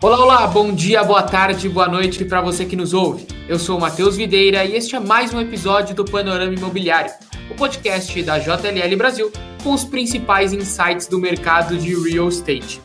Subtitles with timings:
[0.00, 3.26] Olá, olá, bom dia, boa tarde, boa noite para você que nos ouve.
[3.48, 7.10] Eu sou o Matheus Videira e este é mais um episódio do Panorama Imobiliário,
[7.50, 12.80] o podcast da JLL Brasil com os principais insights do mercado de real estate.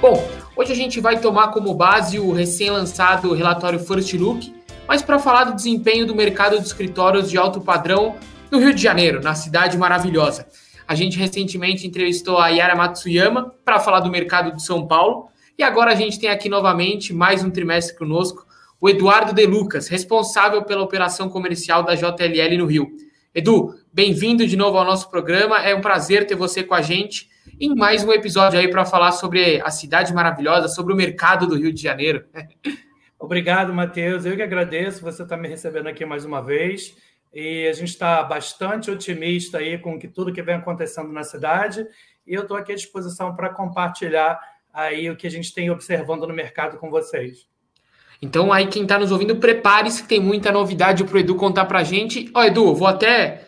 [0.00, 4.52] Bom, hoje a gente vai tomar como base o recém-lançado relatório First Look,
[4.88, 8.16] mas para falar do desempenho do mercado de escritórios de alto padrão
[8.50, 10.48] no Rio de Janeiro, na cidade maravilhosa.
[10.88, 15.30] A gente recentemente entrevistou a Yara Matsuyama para falar do mercado de São Paulo
[15.60, 18.46] e agora a gente tem aqui novamente, mais um trimestre conosco,
[18.80, 22.90] o Eduardo De Lucas, responsável pela operação comercial da JLL no Rio.
[23.34, 25.58] Edu, bem-vindo de novo ao nosso programa.
[25.58, 27.28] É um prazer ter você com a gente
[27.60, 31.56] em mais um episódio aí para falar sobre a cidade maravilhosa, sobre o mercado do
[31.56, 32.24] Rio de Janeiro.
[33.20, 34.24] Obrigado, Matheus.
[34.24, 36.96] Eu que agradeço você estar tá me recebendo aqui mais uma vez.
[37.34, 41.86] E a gente está bastante otimista aí com que tudo que vem acontecendo na cidade.
[42.26, 44.40] E eu estou aqui à disposição para compartilhar
[44.72, 47.48] aí o que a gente tem observando no mercado com vocês.
[48.22, 51.64] Então, aí quem está nos ouvindo, prepare-se que tem muita novidade para o Edu contar
[51.64, 52.30] para a gente.
[52.34, 53.46] Ó, Edu, vou até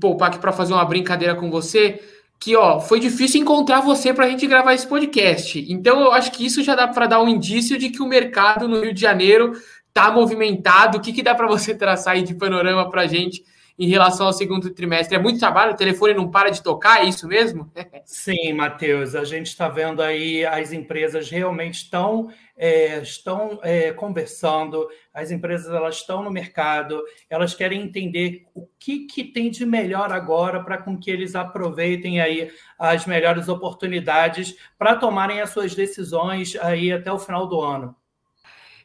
[0.00, 2.00] poupar aqui para fazer uma brincadeira com você,
[2.38, 5.64] que ó, foi difícil encontrar você para a gente gravar esse podcast.
[5.72, 8.68] Então, eu acho que isso já dá para dar um indício de que o mercado
[8.68, 9.52] no Rio de Janeiro
[9.90, 10.98] está movimentado.
[10.98, 13.44] O que, que dá para você traçar aí de panorama para gente
[13.78, 15.16] em relação ao segundo trimestre?
[15.16, 17.70] É muito trabalho, o telefone não para de tocar, é isso mesmo?
[18.04, 24.86] Sim, Matheus, a gente está vendo aí as empresas realmente estão, é, estão é, conversando,
[25.12, 30.12] as empresas elas estão no mercado, elas querem entender o que, que tem de melhor
[30.12, 36.54] agora para com que eles aproveitem aí as melhores oportunidades para tomarem as suas decisões
[36.56, 37.96] aí até o final do ano.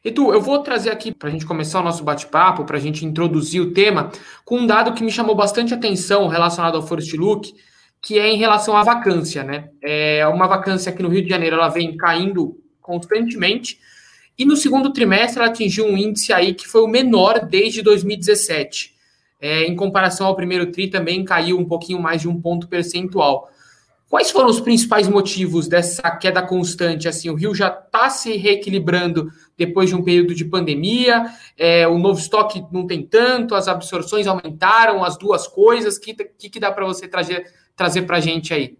[0.05, 3.03] Edu, eu vou trazer aqui para a gente começar o nosso bate-papo, para a gente
[3.03, 4.11] introduzir o tema,
[4.45, 7.55] com um dado que me chamou bastante atenção relacionado ao First Look,
[7.99, 9.69] que é em relação à vacância, né?
[9.81, 13.79] É uma vacância aqui no Rio de Janeiro, ela vem caindo constantemente,
[14.37, 18.93] e no segundo trimestre ela atingiu um índice aí que foi o menor desde 2017.
[19.41, 23.49] É, em comparação ao primeiro TRI, também caiu um pouquinho mais de um ponto percentual.
[24.07, 27.07] Quais foram os principais motivos dessa queda constante?
[27.07, 31.25] Assim, o Rio já está se reequilibrando depois de um período de pandemia,
[31.57, 35.97] é, o novo estoque não tem tanto, as absorções aumentaram, as duas coisas.
[35.97, 37.45] O que, que, que, dá para você trazer,
[37.75, 38.77] trazer para a gente aí?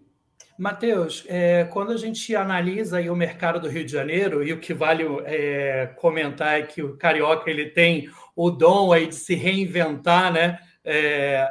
[0.58, 4.72] Matheus, é, quando a gente analisa o mercado do Rio de Janeiro, e o que
[4.72, 10.32] vale é, comentar é que o carioca ele tem o dom aí de se reinventar,
[10.32, 10.58] né?
[10.84, 11.46] É,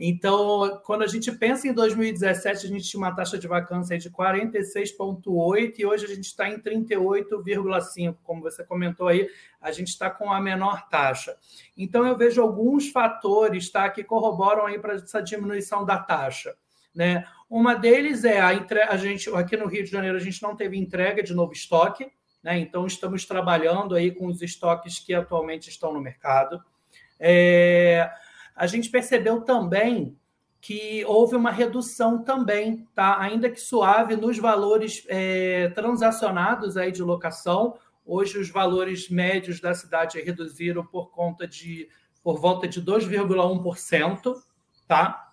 [0.00, 4.08] então, quando a gente pensa em 2017, a gente tinha uma taxa de vacância de
[4.08, 8.16] 46,8% e hoje a gente está em 38,5%.
[8.22, 9.28] Como você comentou aí,
[9.60, 11.36] a gente está com a menor taxa.
[11.76, 16.54] Então, eu vejo alguns fatores tá, que corroboram aí para essa diminuição da taxa.
[16.94, 17.26] Né?
[17.50, 18.82] Uma deles é a, entre...
[18.82, 22.08] a gente, aqui no Rio de Janeiro, a gente não teve entrega de novo estoque,
[22.40, 22.56] né?
[22.56, 26.62] então estamos trabalhando aí com os estoques que atualmente estão no mercado.
[27.18, 28.08] É
[28.58, 30.16] a gente percebeu também
[30.60, 33.20] que houve uma redução também, tá?
[33.20, 37.78] ainda que suave, nos valores é, transacionados aí de locação.
[38.04, 41.88] Hoje os valores médios da cidade reduziram por conta de
[42.24, 44.34] por volta de 2,1%,
[44.86, 45.27] tá?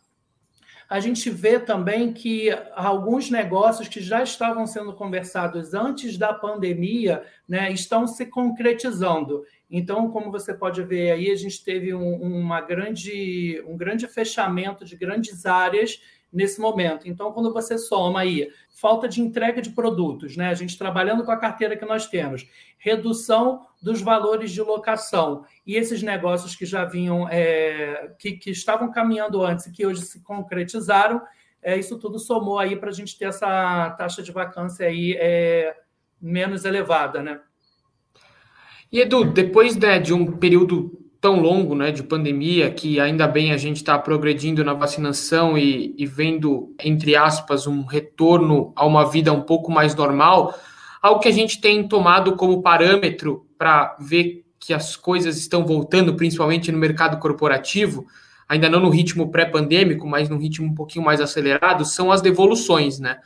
[0.89, 7.23] A gente vê também que alguns negócios que já estavam sendo conversados antes da pandemia
[7.47, 9.43] né, estão se concretizando.
[9.69, 14.85] Então, como você pode ver aí, a gente teve um, uma grande, um grande fechamento
[14.85, 15.99] de grandes áreas
[16.31, 17.07] nesse momento.
[17.07, 20.49] Então, quando você soma aí falta de entrega de produtos, né?
[20.49, 22.45] A gente trabalhando com a carteira que nós temos,
[22.77, 28.91] redução dos valores de locação e esses negócios que já vinham, é, que, que estavam
[28.91, 31.21] caminhando antes e que hoje se concretizaram,
[31.61, 35.75] é, isso tudo somou aí para a gente ter essa taxa de vacância aí é,
[36.21, 37.39] menos elevada, né?
[38.91, 43.51] E Edu, depois né, de um período tão longo né, de pandemia, que ainda bem
[43.51, 49.09] a gente está progredindo na vacinação e, e, vendo, entre aspas, um retorno a uma
[49.09, 50.55] vida um pouco mais normal,
[51.01, 56.13] algo que a gente tem tomado como parâmetro para ver que as coisas estão voltando,
[56.13, 58.05] principalmente no mercado corporativo,
[58.47, 62.99] ainda não no ritmo pré-pandêmico, mas no ritmo um pouquinho mais acelerado, são as devoluções,
[62.99, 63.17] né?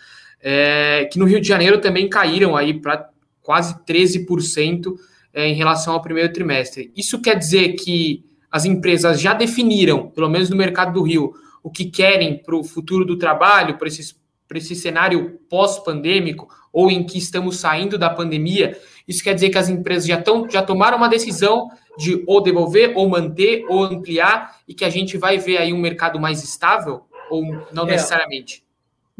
[0.42, 3.10] É, que no Rio de Janeiro também caíram aí para
[3.42, 4.96] quase 13%
[5.34, 6.92] é, em relação ao primeiro trimestre.
[6.96, 11.70] Isso quer dizer que as empresas já definiram, pelo menos no mercado do Rio, o
[11.70, 14.16] que querem para o futuro do trabalho, para esse,
[14.56, 18.80] esse cenário pós-pandêmico, ou em que estamos saindo da pandemia.
[19.08, 22.94] Isso quer dizer que as empresas já, tão, já tomaram uma decisão de ou devolver,
[22.96, 27.02] ou manter, ou ampliar, e que a gente vai ver aí um mercado mais estável,
[27.30, 27.44] ou
[27.74, 27.92] não é.
[27.92, 28.64] necessariamente?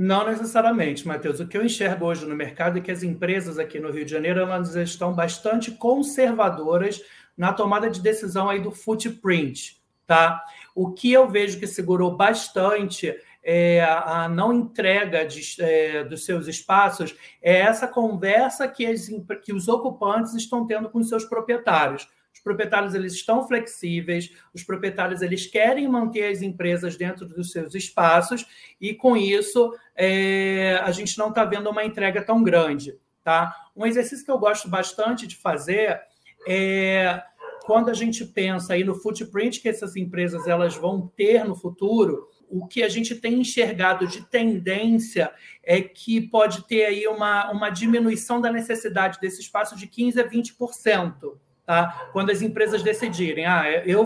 [0.02, 1.42] Não necessariamente, Matheus.
[1.42, 4.12] O que eu enxergo hoje no mercado é que as empresas aqui no Rio de
[4.12, 7.04] Janeiro elas estão bastante conservadoras
[7.36, 9.76] na tomada de decisão aí do footprint,
[10.08, 10.42] tá?
[10.74, 13.14] O que eu vejo que segurou bastante
[13.44, 19.10] é, a não entrega de, é, dos seus espaços é essa conversa que, as,
[19.44, 22.08] que os ocupantes estão tendo com seus proprietários.
[22.40, 27.76] Os proprietários eles estão flexíveis, os proprietários eles querem manter as empresas dentro dos seus
[27.76, 28.48] espaços
[28.80, 33.54] e com isso é, a gente não está vendo uma entrega tão grande, tá?
[33.76, 36.00] Um exercício que eu gosto bastante de fazer
[36.48, 37.22] é
[37.66, 42.30] quando a gente pensa aí no footprint que essas empresas elas vão ter no futuro,
[42.50, 45.30] o que a gente tem enxergado de tendência
[45.62, 50.28] é que pode ter aí uma, uma diminuição da necessidade desse espaço de 15% a
[50.28, 51.38] 20%.
[51.70, 52.10] Tá?
[52.14, 54.04] Quando as empresas decidirem, ah, eu,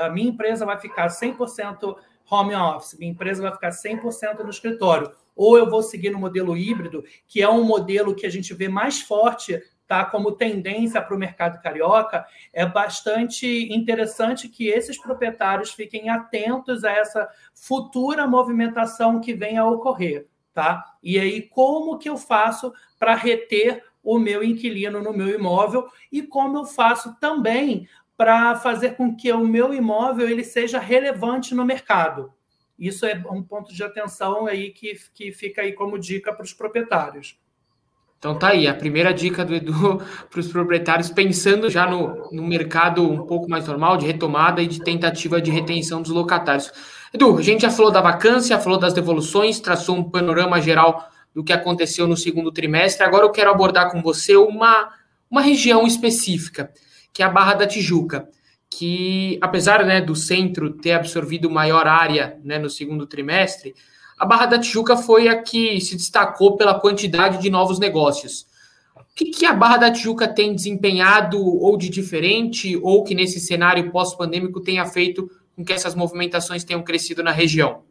[0.00, 1.96] a minha empresa vai ficar 100%
[2.30, 6.56] home office, minha empresa vai ficar 100% no escritório, ou eu vou seguir no modelo
[6.56, 11.16] híbrido, que é um modelo que a gente vê mais forte tá, como tendência para
[11.16, 19.20] o mercado carioca, é bastante interessante que esses proprietários fiquem atentos a essa futura movimentação
[19.20, 20.28] que venha a ocorrer.
[20.54, 20.84] Tá?
[21.02, 26.22] E aí, como que eu faço para reter o meu inquilino no meu imóvel e
[26.22, 31.64] como eu faço também para fazer com que o meu imóvel ele seja relevante no
[31.64, 32.32] mercado.
[32.78, 36.52] Isso é um ponto de atenção aí que, que fica aí como dica para os
[36.52, 37.38] proprietários.
[38.18, 40.00] Então tá aí, a primeira dica do Edu
[40.30, 44.66] para os proprietários, pensando já no, no mercado um pouco mais normal, de retomada e
[44.68, 46.72] de tentativa de retenção dos locatários.
[47.12, 51.42] Edu, a gente já falou da vacância, falou das devoluções, traçou um panorama geral do
[51.42, 53.04] que aconteceu no segundo trimestre.
[53.04, 54.90] Agora eu quero abordar com você uma,
[55.30, 56.70] uma região específica,
[57.12, 58.28] que é a Barra da Tijuca,
[58.70, 63.74] que apesar né, do centro ter absorvido maior área né, no segundo trimestre,
[64.18, 68.46] a Barra da Tijuca foi a que se destacou pela quantidade de novos negócios.
[68.96, 73.40] O que, que a Barra da Tijuca tem desempenhado ou de diferente, ou que nesse
[73.40, 77.82] cenário pós-pandêmico tenha feito com que essas movimentações tenham crescido na região?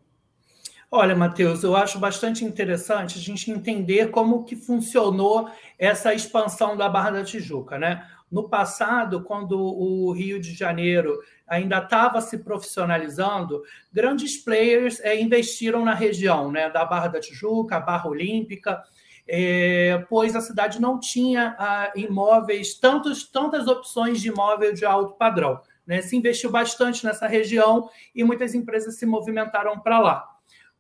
[0.94, 5.50] Olha, Matheus, eu acho bastante interessante a gente entender como que funcionou
[5.80, 8.06] essa expansão da Barra da Tijuca, né?
[8.30, 11.18] No passado, quando o Rio de Janeiro
[11.48, 16.70] ainda estava se profissionalizando, grandes players é, investiram na região, né?
[16.70, 18.84] Da Barra da Tijuca, a Barra Olímpica,
[19.26, 25.14] é, pois a cidade não tinha ah, imóveis, tantos, tantas opções de imóvel de alto
[25.14, 25.62] padrão.
[25.88, 26.02] Né?
[26.02, 30.31] Se investiu bastante nessa região e muitas empresas se movimentaram para lá.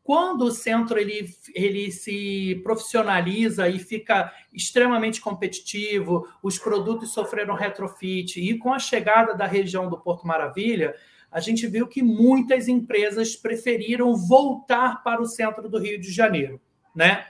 [0.03, 8.39] Quando o centro ele, ele se profissionaliza e fica extremamente competitivo, os produtos sofreram retrofit,
[8.39, 10.95] e com a chegada da região do Porto Maravilha,
[11.31, 16.59] a gente viu que muitas empresas preferiram voltar para o centro do Rio de Janeiro.
[16.95, 17.25] Né?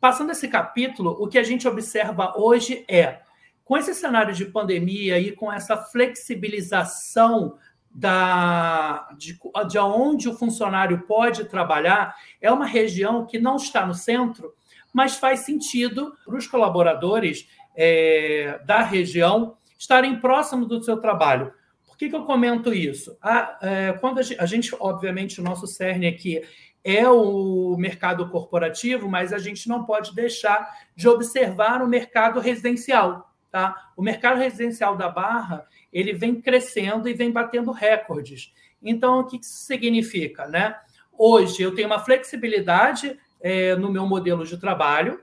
[0.00, 3.20] Passando esse capítulo, o que a gente observa hoje é,
[3.64, 7.56] com esse cenário de pandemia e com essa flexibilização
[7.94, 13.94] da, de, de onde o funcionário pode trabalhar é uma região que não está no
[13.94, 14.54] centro,
[14.92, 21.52] mas faz sentido para os colaboradores é, da região estarem próximos do seu trabalho.
[21.86, 23.16] Por que, que eu comento isso?
[23.20, 26.42] A, é, quando a gente, a gente, obviamente, o nosso cerne aqui
[26.84, 33.31] é o mercado corporativo, mas a gente não pode deixar de observar o mercado residencial.
[33.52, 33.92] Tá?
[33.94, 38.50] O mercado residencial da Barra ele vem crescendo e vem batendo recordes.
[38.82, 40.48] Então, o que isso significa?
[40.48, 40.74] Né?
[41.12, 45.20] Hoje, eu tenho uma flexibilidade é, no meu modelo de trabalho.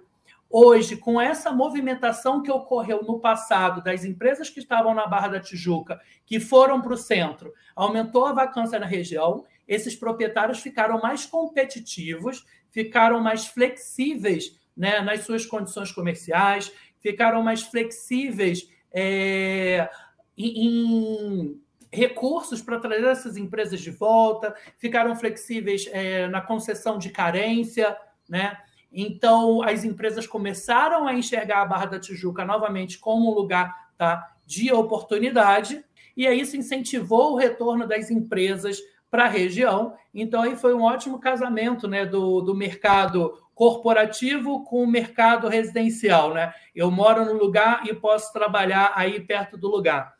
[0.47, 5.39] Hoje, com essa movimentação que ocorreu no passado das empresas que estavam na Barra da
[5.39, 11.25] Tijuca, que foram para o centro, aumentou a vacância na região, esses proprietários ficaram mais
[11.25, 19.89] competitivos, ficaram mais flexíveis né, nas suas condições comerciais, ficaram mais flexíveis é,
[20.37, 21.59] em
[21.91, 27.95] recursos para trazer essas empresas de volta, ficaram flexíveis é, na concessão de carência,
[28.27, 28.57] né?
[28.91, 34.35] Então, as empresas começaram a enxergar a Barra da Tijuca novamente como um lugar tá,
[34.45, 35.83] de oportunidade,
[36.17, 38.79] e aí isso incentivou o retorno das empresas
[39.09, 39.93] para a região.
[40.13, 46.33] Então, aí foi um ótimo casamento né, do, do mercado corporativo com o mercado residencial.
[46.33, 46.53] Né?
[46.73, 50.13] Eu moro no lugar e posso trabalhar aí perto do lugar.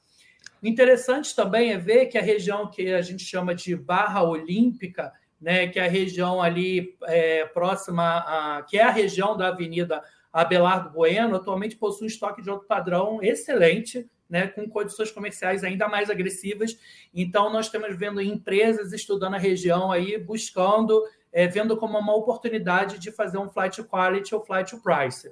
[0.61, 5.69] Interessante também é ver que a região que a gente chama de Barra Olímpica, né,
[5.69, 10.03] que é a região ali é, próxima, a, que é a região da Avenida
[10.33, 15.87] Abelardo Bueno, atualmente possui um estoque de alto padrão excelente, né, com condições comerciais ainda
[15.87, 16.77] mais agressivas.
[17.13, 22.99] Então, nós estamos vendo empresas estudando a região aí, buscando é, vendo como uma oportunidade
[22.99, 25.29] de fazer um flight quality ou flight price.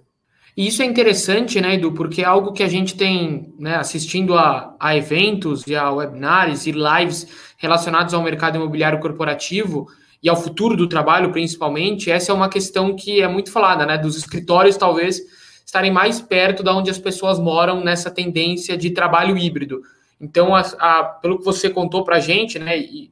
[0.55, 4.35] E isso é interessante, né, Edu, porque é algo que a gente tem né, assistindo
[4.35, 7.27] a, a eventos e a webinars e lives
[7.57, 9.87] relacionados ao mercado imobiliário corporativo
[10.21, 12.09] e ao futuro do trabalho, principalmente.
[12.09, 15.21] Essa é uma questão que é muito falada, né, dos escritórios talvez
[15.63, 19.81] estarem mais perto da onde as pessoas moram nessa tendência de trabalho híbrido.
[20.19, 23.11] Então, a, a, pelo que você contou para a gente, né, e,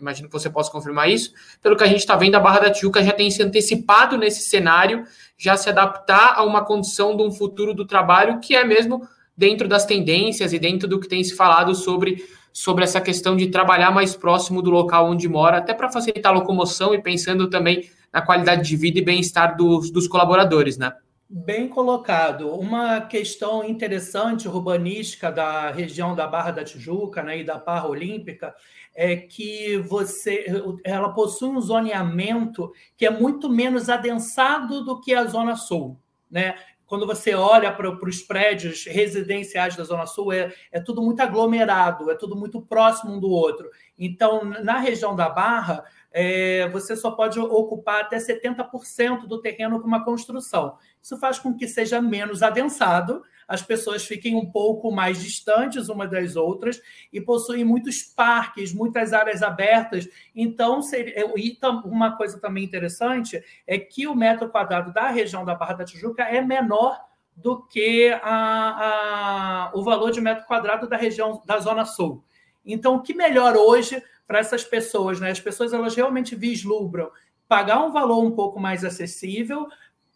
[0.00, 2.70] imagino que você possa confirmar isso, pelo que a gente está vendo, a Barra da
[2.70, 5.04] Tijuca já tem se antecipado nesse cenário,
[5.36, 9.68] já se adaptar a uma condição de um futuro do trabalho que é mesmo dentro
[9.68, 13.90] das tendências e dentro do que tem se falado sobre, sobre essa questão de trabalhar
[13.90, 18.22] mais próximo do local onde mora, até para facilitar a locomoção e pensando também na
[18.22, 20.92] qualidade de vida e bem-estar dos, dos colaboradores, né?
[21.28, 22.54] Bem colocado.
[22.54, 28.54] Uma questão interessante urbanística da região da Barra da Tijuca né, e da Barra Olímpica
[28.94, 30.46] é que você,
[30.84, 35.98] ela possui um zoneamento que é muito menos adensado do que a Zona Sul.
[36.30, 36.54] Né?
[36.86, 41.20] Quando você olha para, para os prédios residenciais da Zona Sul, é, é tudo muito
[41.20, 43.68] aglomerado, é tudo muito próximo um do outro.
[43.98, 49.86] Então, na região da Barra, é, você só pode ocupar até 70% do terreno com
[49.86, 50.76] uma construção.
[51.02, 56.10] Isso faz com que seja menos adensado, as pessoas fiquem um pouco mais distantes umas
[56.10, 56.80] das outras
[57.12, 60.08] e possuem muitos parques, muitas áreas abertas.
[60.34, 65.54] Então, seria, e uma coisa também interessante é que o metro quadrado da região da
[65.54, 67.00] Barra da Tijuca é menor
[67.36, 72.24] do que a, a, o valor de metro quadrado da região da Zona Sul.
[72.64, 75.30] Então, o que melhor hoje para essas pessoas, né?
[75.30, 77.10] As pessoas elas realmente vislumbram
[77.48, 79.68] pagar um valor um pouco mais acessível,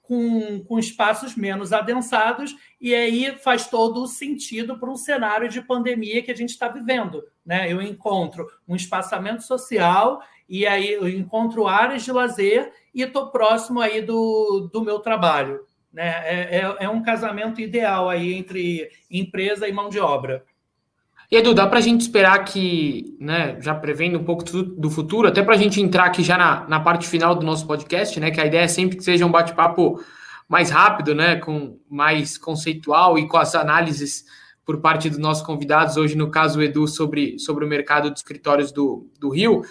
[0.02, 5.62] com, com espaços menos adensados, e aí faz todo o sentido para um cenário de
[5.62, 7.22] pandemia que a gente está vivendo.
[7.46, 7.72] Né?
[7.72, 13.80] Eu encontro um espaçamento social, e aí eu encontro áreas de lazer e estou próximo
[13.80, 15.60] aí do, do meu trabalho.
[15.92, 16.08] Né?
[16.24, 20.44] É, é, é um casamento ideal aí entre empresa e mão de obra.
[21.30, 25.28] E Edu, dá para a gente esperar que, né, já prevendo um pouco do futuro,
[25.28, 28.32] até para a gente entrar aqui já na, na parte final do nosso podcast, né,
[28.32, 30.02] que a ideia é sempre que seja um bate-papo
[30.48, 34.24] mais rápido, né, com mais conceitual e com as análises
[34.64, 38.18] por parte dos nossos convidados, hoje no caso o Edu, sobre, sobre o mercado de
[38.18, 39.62] escritórios do, do Rio.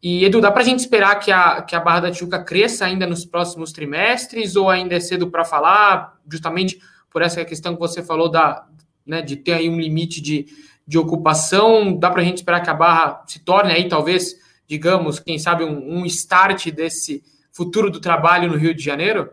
[0.00, 2.84] E Edu, dá para a gente esperar que a, que a Barra da Tijuca cresça
[2.84, 6.78] ainda nos próximos trimestres ou ainda é cedo para falar, justamente
[7.10, 8.64] por essa questão que você falou da,
[9.04, 10.46] né, de ter aí um limite de
[10.88, 14.34] de ocupação, dá para a gente esperar que a Barra se torne aí, talvez,
[14.66, 19.30] digamos, quem sabe, um, um start desse futuro do trabalho no Rio de Janeiro?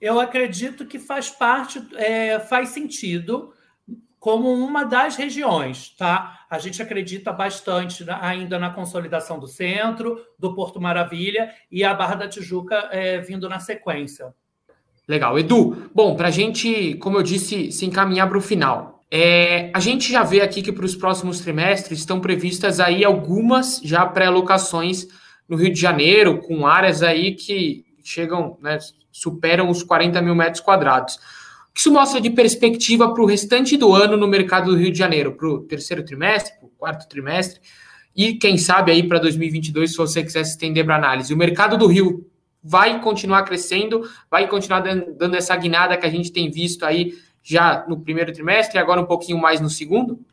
[0.00, 3.52] Eu acredito que faz parte, é, faz sentido
[4.20, 6.46] como uma das regiões, tá?
[6.48, 12.14] A gente acredita bastante ainda na consolidação do centro, do Porto Maravilha e a Barra
[12.14, 14.32] da Tijuca é, vindo na sequência.
[15.08, 15.36] Legal.
[15.38, 18.97] Edu, bom, para a gente, como eu disse, se encaminhar para o final.
[19.10, 23.80] É, a gente já vê aqui que para os próximos trimestres estão previstas aí algumas
[23.82, 25.06] já pré-alocações
[25.48, 28.78] no Rio de Janeiro, com áreas aí que chegam, né,
[29.10, 31.16] superam os 40 mil metros quadrados.
[31.16, 34.92] O que isso mostra de perspectiva para o restante do ano no mercado do Rio
[34.92, 37.60] de Janeiro, para o terceiro trimestre, para o quarto trimestre,
[38.14, 41.32] e quem sabe aí para 2022, se você quiser se estender para análise.
[41.32, 42.26] O mercado do Rio
[42.62, 47.86] vai continuar crescendo, vai continuar dando essa guinada que a gente tem visto aí já
[47.88, 50.24] no primeiro trimestre agora um pouquinho mais no segundo?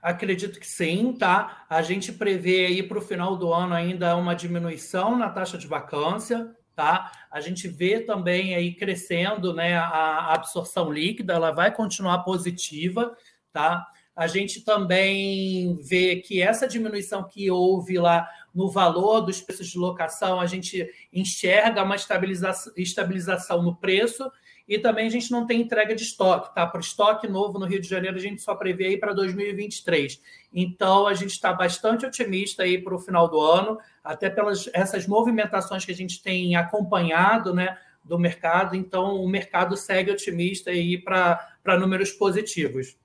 [0.00, 1.64] Acredito que sim, tá?
[1.68, 5.66] A gente prevê aí para o final do ano ainda uma diminuição na taxa de
[5.66, 7.10] vacância, tá?
[7.30, 13.16] A gente vê também aí crescendo, né, a absorção líquida, ela vai continuar positiva,
[13.52, 13.84] tá?
[14.14, 19.78] A gente também vê que essa diminuição que houve lá no valor dos preços de
[19.78, 24.30] locação, a gente enxerga uma estabilização, estabilização no preço
[24.68, 26.66] e também a gente não tem entrega de estoque, tá?
[26.66, 30.20] Para estoque novo no Rio de Janeiro, a gente só prevê aí para 2023.
[30.52, 35.06] Então, a gente está bastante otimista aí para o final do ano, até pelas essas
[35.06, 37.78] movimentações que a gente tem acompanhado, né?
[38.04, 42.96] Do mercado, então o mercado segue otimista aí para números positivos.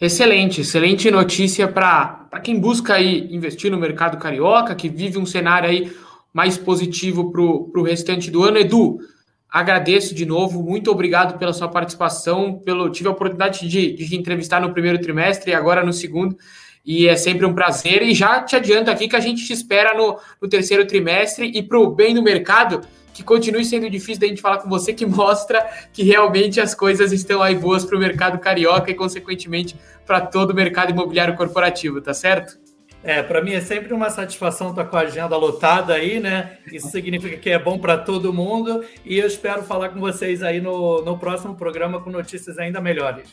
[0.00, 5.68] Excelente, excelente notícia para quem busca aí investir no mercado carioca, que vive um cenário
[5.68, 5.90] aí
[6.32, 8.58] mais positivo para o restante do ano.
[8.58, 8.98] Edu,
[9.56, 12.58] Agradeço de novo, muito obrigado pela sua participação.
[12.58, 16.36] Pelo, tive a oportunidade de, de entrevistar no primeiro trimestre e agora no segundo,
[16.84, 18.02] e é sempre um prazer.
[18.02, 21.62] E já te adianto aqui que a gente te espera no, no terceiro trimestre e
[21.62, 22.82] para o bem do mercado,
[23.14, 27.10] que continue sendo difícil da gente falar com você, que mostra que realmente as coisas
[27.10, 32.02] estão aí boas para o mercado carioca e, consequentemente, para todo o mercado imobiliário corporativo,
[32.02, 32.58] tá certo?
[33.06, 36.58] É, para mim é sempre uma satisfação estar com a agenda lotada aí, né?
[36.72, 40.60] Isso significa que é bom para todo mundo e eu espero falar com vocês aí
[40.60, 43.28] no, no próximo programa com notícias ainda melhores.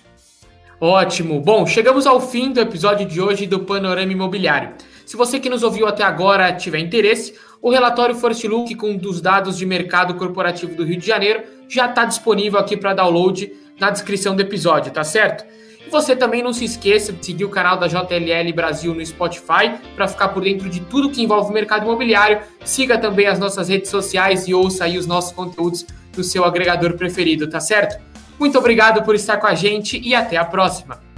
[0.80, 1.40] Ótimo.
[1.40, 4.76] Bom, chegamos ao fim do episódio de hoje do Panorama Imobiliário.
[5.08, 9.22] Se você que nos ouviu até agora tiver interesse, o relatório First Look com dos
[9.22, 13.90] dados de mercado corporativo do Rio de Janeiro já está disponível aqui para download na
[13.90, 15.44] descrição do episódio, tá certo?
[15.90, 20.08] Você também não se esqueça de seguir o canal da JLL Brasil no Spotify para
[20.08, 22.42] ficar por dentro de tudo que envolve o mercado imobiliário.
[22.66, 25.86] Siga também as nossas redes sociais e ouça aí os nossos conteúdos
[26.16, 28.02] no seu agregador preferido, tá certo?
[28.40, 31.13] Muito obrigado por estar com a gente e até a próxima.